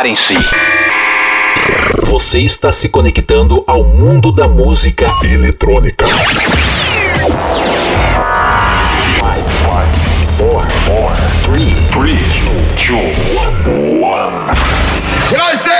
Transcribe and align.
Preparem-se. 0.00 0.34
Você 2.04 2.38
está 2.40 2.72
se 2.72 2.88
conectando 2.88 3.62
ao 3.66 3.84
mundo 3.84 4.32
da 4.32 4.48
música 4.48 5.06
eletrônica. 5.22 6.06
5, 6.06 6.16
4, 10.40 10.72
4, 10.86 11.22
3, 11.52 11.74
3, 11.90 12.20
2, 12.88 13.28
1. 13.66 14.00
When 14.00 15.79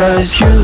Cause 0.00 0.40
you 0.40 0.59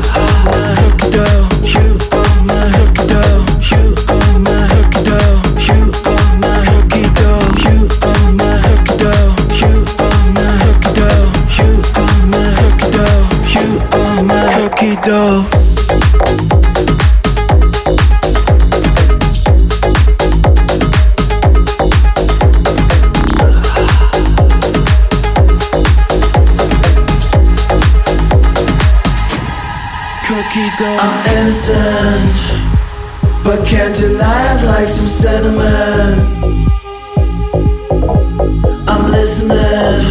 sentiment. 35.17 36.21
I'm 38.87 39.03
listening, 39.09 40.09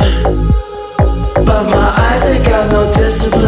but 1.47 1.65
my 1.75 1.89
eyes 2.07 2.25
ain't 2.29 2.45
got 2.45 2.73
no 2.73 2.91
discipline. 2.91 3.47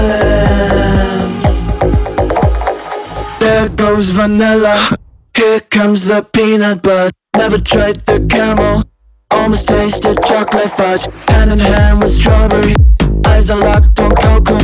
There 3.40 3.68
goes 3.70 4.10
vanilla, 4.10 4.96
here 5.36 5.60
comes 5.60 6.04
the 6.04 6.22
peanut 6.32 6.82
butter. 6.82 7.10
Never 7.36 7.58
tried 7.58 7.96
the 8.06 8.24
camel, 8.30 8.84
almost 9.32 9.66
tasted 9.66 10.16
chocolate 10.24 10.70
fudge. 10.70 11.08
Hand 11.28 11.50
in 11.50 11.58
hand 11.58 12.00
with 12.00 12.12
strawberry, 12.12 12.74
eyes 13.26 13.50
are 13.50 13.58
locked 13.58 13.98
on 13.98 14.14
cocoa. 14.14 14.57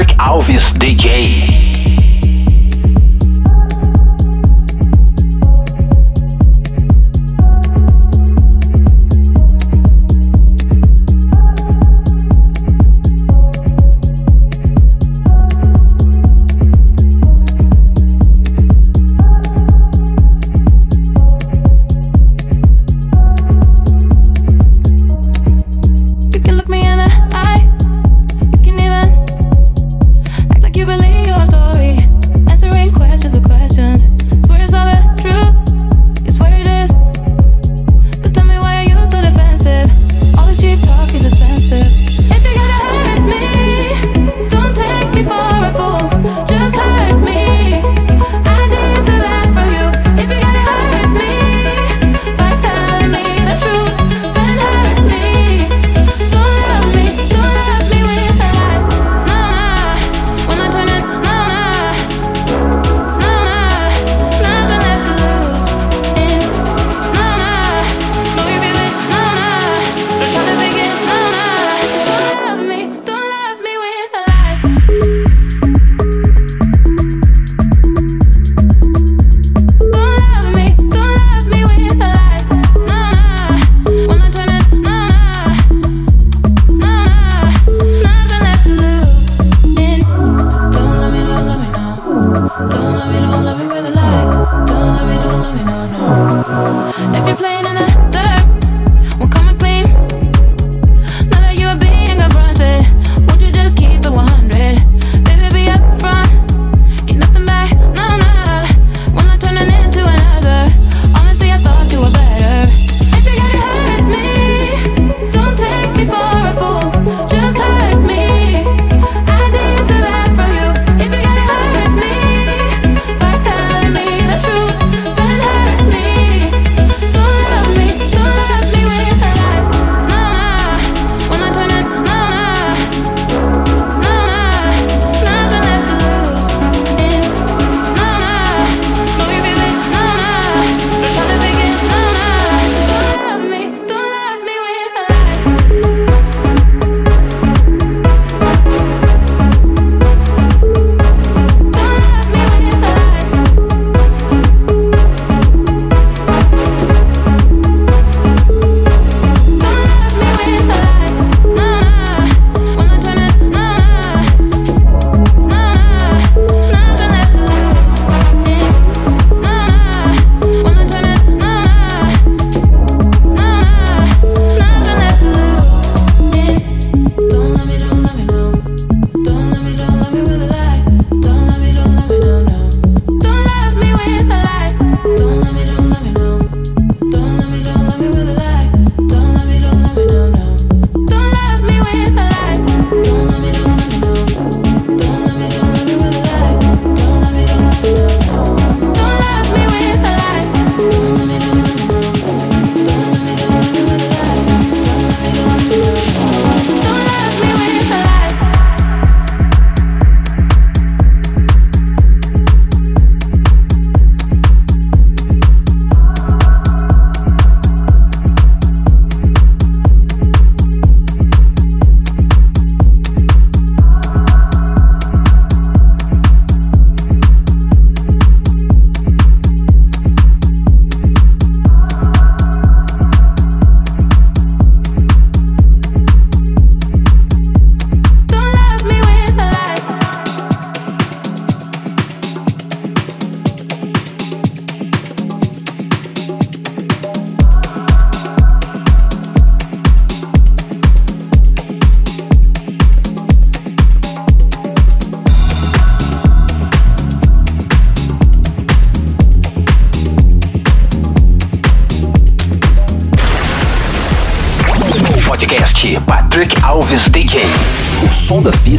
You 0.00 0.60
believe 0.78 1.04
you're 1.04 1.77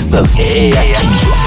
festas 0.10 0.40
é 0.40 0.70
aqui. 0.70 1.39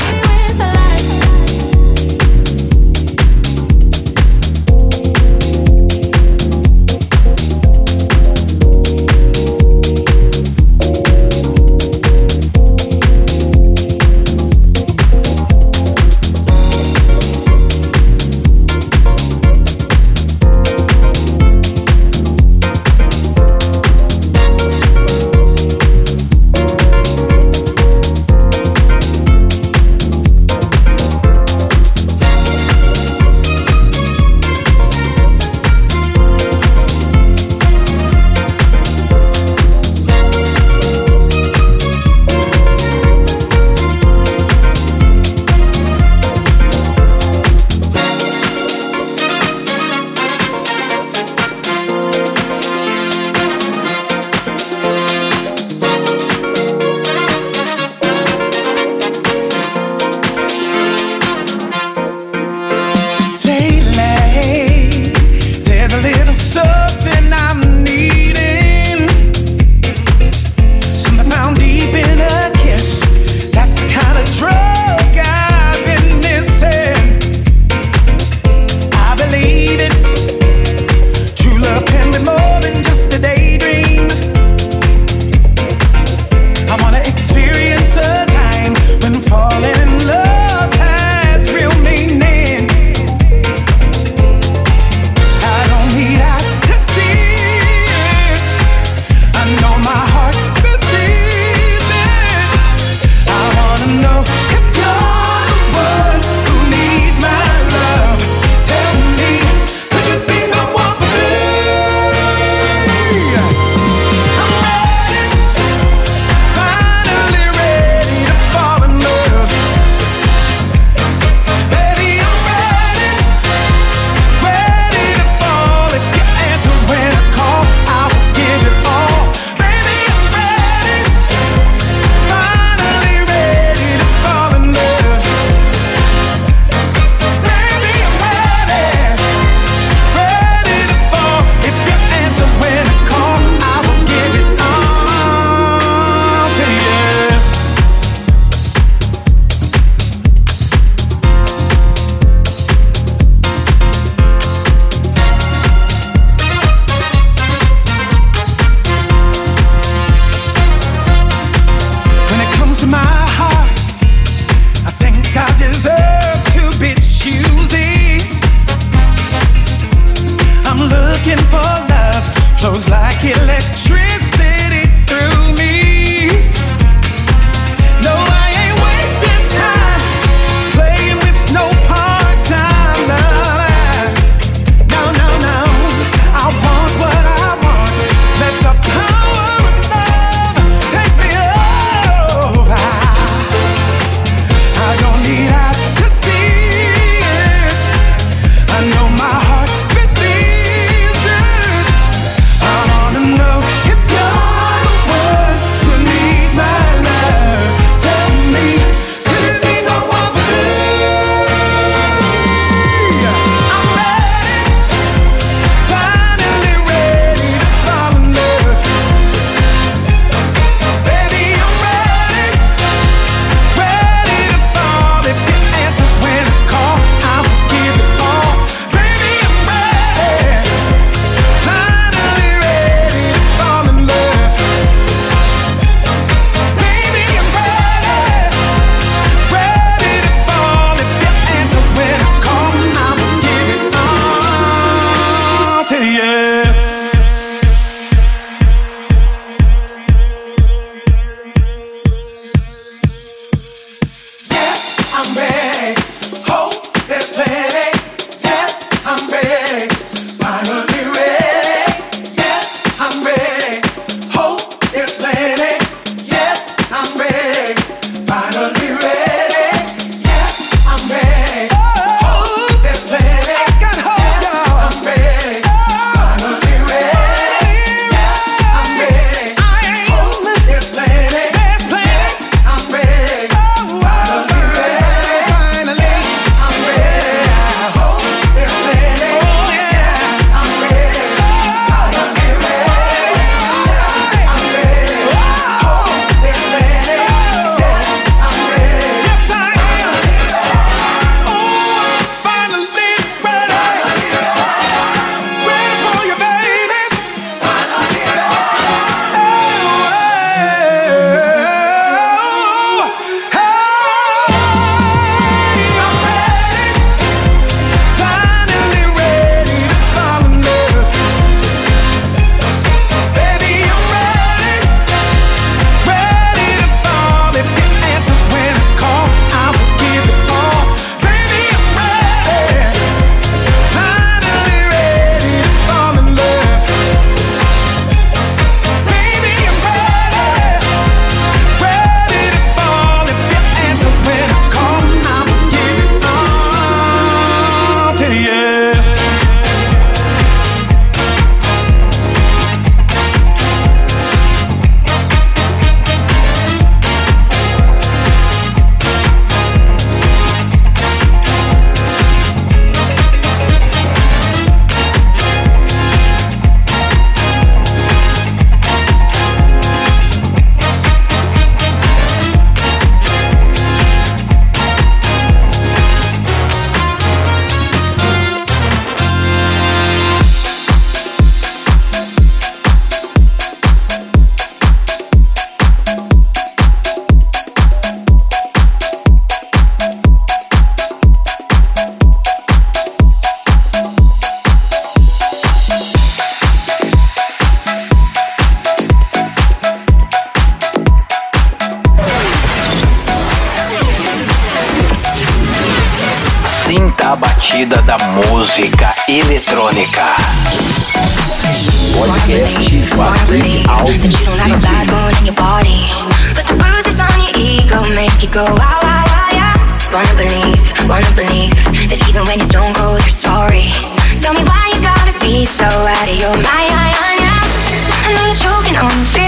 so 425.66 425.85
out 425.85 426.29
of 426.29 426.37
your 426.37 426.55
mind. 426.55 426.66
I 426.66 428.35
know 428.35 428.46
you're 428.46 428.55
choking 428.55 428.96
on. 428.96 429.41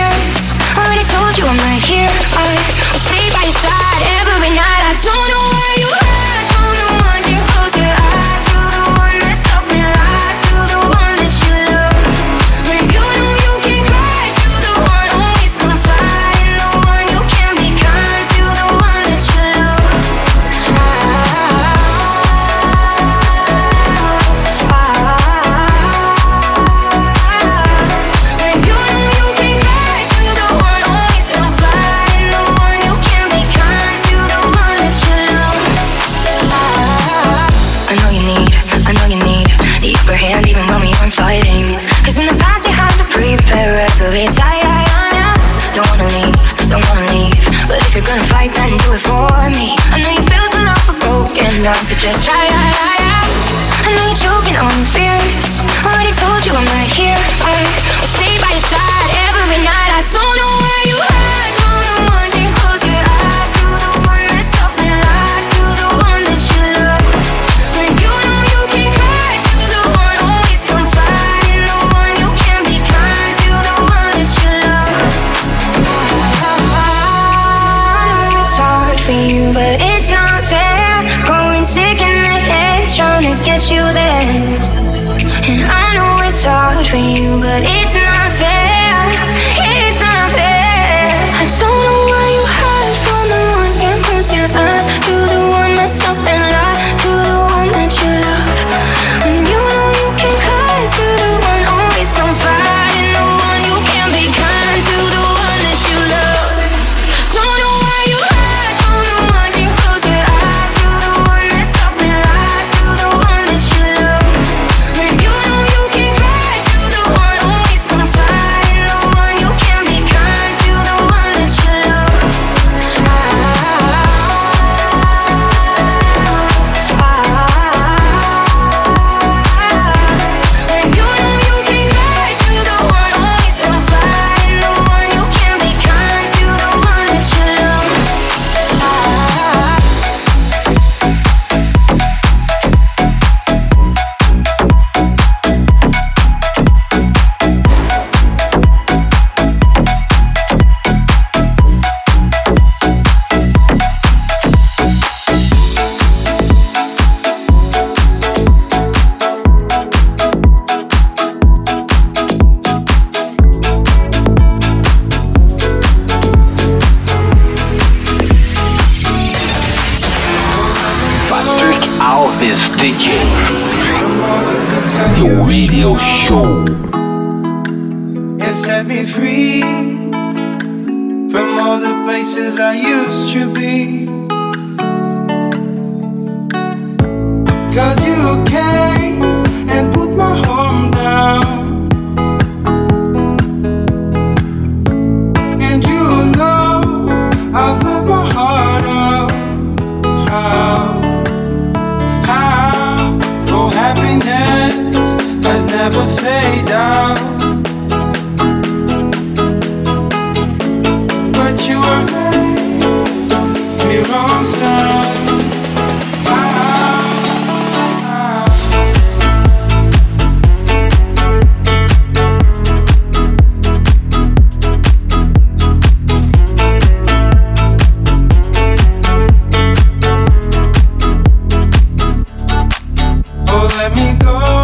let 233.77 233.93
me 233.97 234.17
go. 234.19 234.64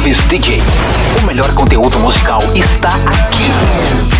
DJ. 0.00 0.58
O 1.22 1.26
melhor 1.26 1.52
conteúdo 1.54 1.98
musical 1.98 2.40
está 2.54 2.88
aqui. 2.88 4.19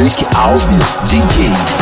Patrick 0.00 0.26
Alves 0.34 1.04
DJ. 1.10 1.79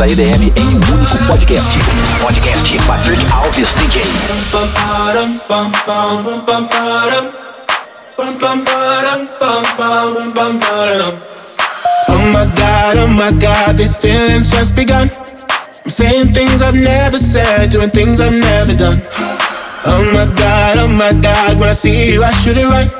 da 0.00 0.06
EDM 0.06 0.50
em 0.56 0.66
um 0.66 0.94
único 0.94 1.18
podcast. 1.26 1.78
Podcast 2.22 2.78
Patrick 2.86 3.22
Alves 3.34 3.68
DJ. 3.74 4.00
Oh 12.08 12.18
my 12.32 12.46
god, 12.56 12.96
oh 12.96 13.08
my 13.08 13.30
god, 13.32 13.76
these 13.76 13.98
feelings 13.98 14.48
just 14.48 14.74
begun. 14.74 15.10
I'm 15.84 15.90
saying 15.90 16.32
things 16.32 16.62
I've 16.62 16.74
never 16.74 17.18
said, 17.18 17.68
doing 17.68 17.90
things 17.90 18.22
I've 18.22 18.32
never 18.32 18.72
done. 18.74 19.02
Oh 19.84 20.02
my 20.14 20.24
god, 20.34 20.78
oh 20.78 20.88
my 20.88 21.12
god, 21.12 21.58
when 21.60 21.68
I 21.68 21.74
see 21.74 22.14
you, 22.14 22.24
I 22.24 22.30
should 22.30 22.56
it 22.56 22.64
right. 22.64 22.99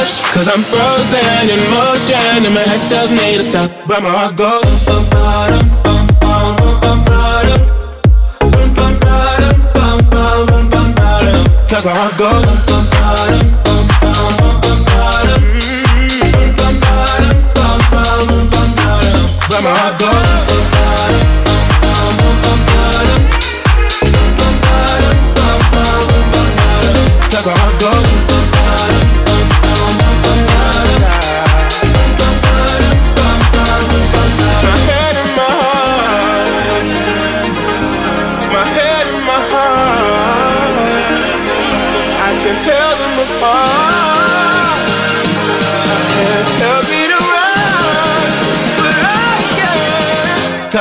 a 0.00 0.04
crush. 0.04 0.22
Cause 0.32 0.48
I'm 0.48 0.62
frozen 0.62 1.48
in 1.48 1.60
motion 1.70 2.46
and 2.46 2.54
my 2.54 2.60
head 2.60 2.82
tells 2.88 3.10
me 3.10 3.36
to 3.36 3.42
stop, 3.42 3.70
but 3.86 4.02
my 4.02 4.10
heart 4.10 4.36
goes. 4.36 4.86
Bum, 4.86 5.04
bum, 5.10 5.66
bum, 5.82 6.06
bum, 6.20 6.80
bum, 6.80 7.04
bum. 7.04 7.20
Cause 11.68 11.84
my 11.84 11.92
heart 11.92 12.18
goes 12.18 12.44
Where 19.48 19.62
my 19.62 19.70
heart 19.70 20.00
goes 20.00 20.10
Cause 20.10 20.29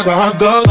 Cause 0.10 0.18
my 0.18 0.24
heart 0.24 0.68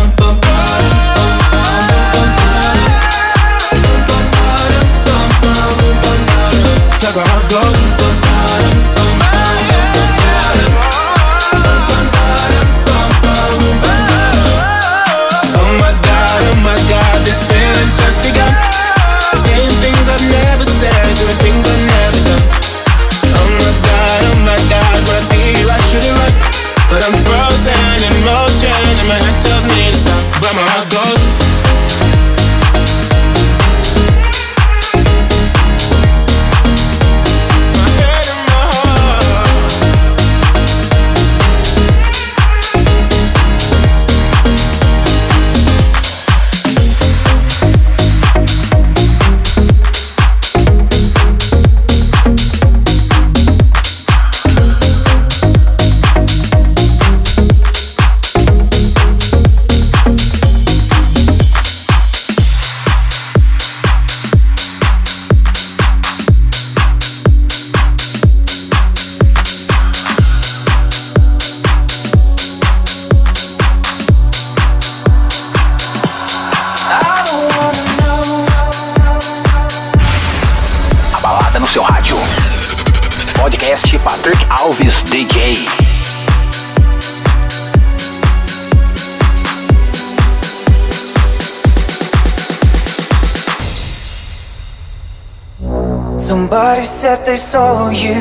Somebody 96.28 96.82
said 96.82 97.24
they 97.24 97.36
saw 97.36 97.88
you. 97.88 98.20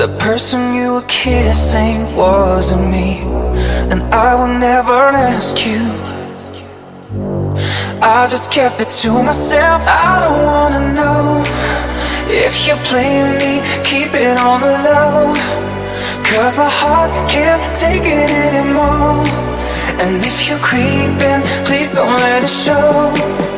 The 0.00 0.08
person 0.18 0.74
you 0.74 0.94
were 0.94 1.06
kissing 1.06 2.00
wasn't 2.16 2.90
me. 2.90 3.20
And 3.92 4.00
I 4.04 4.34
will 4.34 4.58
never 4.58 5.12
ask 5.12 5.66
you. 5.66 5.84
I 8.00 8.26
just 8.26 8.50
kept 8.50 8.80
it 8.80 8.88
to 9.02 9.22
myself. 9.22 9.84
I 9.86 10.20
don't 10.24 10.44
wanna 10.46 10.94
know 10.94 11.44
if 12.26 12.66
you're 12.66 12.84
playing 12.88 13.36
me. 13.42 13.60
Keep 13.84 14.14
it 14.14 14.40
on 14.40 14.62
the 14.62 14.74
low. 14.88 15.34
Cause 16.24 16.56
my 16.56 16.70
heart 16.70 17.12
can't 17.28 17.60
take 17.76 18.06
it 18.06 18.30
anymore. 18.48 19.26
And 20.00 20.24
if 20.24 20.48
you're 20.48 20.64
creeping, 20.70 21.42
please 21.66 21.94
don't 21.94 22.16
let 22.24 22.42
it 22.42 22.48
show. 22.48 23.57